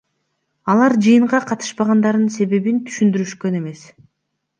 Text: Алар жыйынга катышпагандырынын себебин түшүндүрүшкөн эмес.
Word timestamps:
Алар 0.73 0.95
жыйынга 1.07 1.41
катышпагандырынын 1.51 2.31
себебин 2.37 2.81
түшүндүрүшкөн 2.87 3.59
эмес. 3.61 3.85